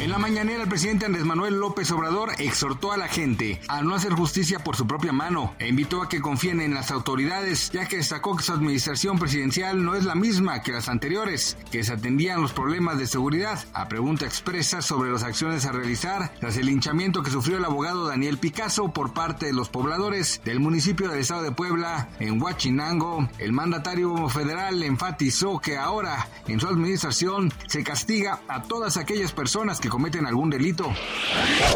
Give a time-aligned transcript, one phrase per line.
[0.00, 3.94] En la mañanera, el presidente Andrés Manuel López Obrador exhortó a la gente a no
[3.94, 7.86] hacer justicia por su propia mano e invitó a que confíen en las autoridades, ya
[7.86, 11.92] que destacó que su administración presidencial no es la misma que las anteriores, que se
[11.92, 13.62] atendían los problemas de seguridad.
[13.74, 18.06] A pregunta expresa sobre las acciones a realizar tras el linchamiento que sufrió el abogado
[18.06, 23.28] Daniel Picasso por parte de los pobladores del municipio del estado de Puebla, en Huachinango,
[23.36, 29.78] el mandatario federal enfatizó que ahora, en su administración, se castiga a todas aquellas personas
[29.78, 30.90] que cometen algún delito.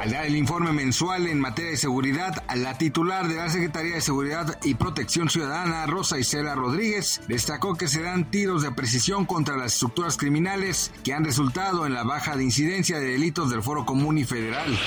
[0.00, 4.00] Al dar el informe mensual en materia de seguridad, la titular de la Secretaría de
[4.00, 9.58] Seguridad y Protección Ciudadana, Rosa Isela Rodríguez, destacó que se dan tiros de precisión contra
[9.58, 13.84] las estructuras criminales que han resultado en la baja de incidencia de delitos del Foro
[13.84, 14.78] Común y Federal.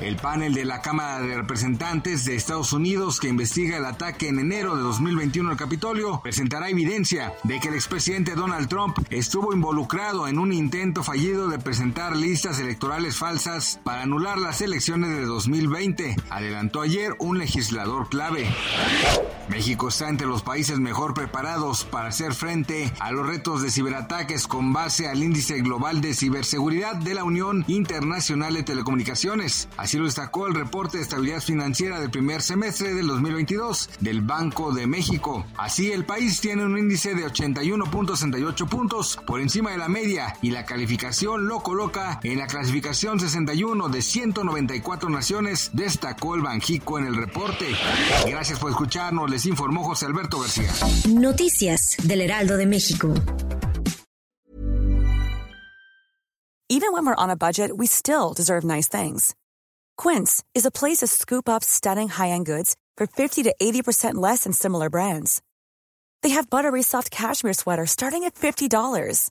[0.00, 4.38] El panel de la Cámara de Representantes de Estados Unidos que investiga el ataque en
[4.38, 10.26] enero de 2021 al Capitolio presentará evidencia de que el expresidente Donald Trump estuvo involucrado
[10.26, 16.16] en un intento fallido de presentar listas electorales falsas para anular las elecciones de 2020,
[16.30, 18.48] adelantó ayer un legislador clave.
[19.48, 24.46] México está entre los países mejor preparados para hacer frente a los retos de ciberataques
[24.46, 29.68] con base al índice global de ciberseguridad de la Unión Internacional de Telecomunicaciones.
[29.76, 34.72] Así lo destacó el reporte de estabilidad financiera del primer semestre del 2022 del Banco
[34.72, 35.44] de México.
[35.56, 40.50] Así, el país tiene un índice de 81.68 puntos por encima de la media y
[40.50, 47.06] la calificación lo coloca en la clasificación 61 de 194 naciones, destacó el Banjico en
[47.06, 47.66] el reporte.
[48.26, 50.70] Gracias por escucharnos, les informó José Alberto García.
[51.08, 53.12] Noticias del Heraldo de México.
[56.70, 59.34] Even when we're on a budget, we still deserve nice things.
[59.96, 64.44] Quince is a place to scoop up stunning high-end goods for 50 to 80% less
[64.44, 65.42] than similar brands.
[66.22, 69.30] They have buttery soft cashmere sweaters starting at $50,